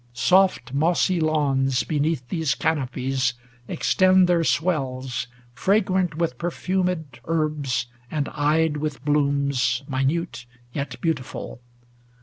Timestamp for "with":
6.17-6.39, 8.77-9.05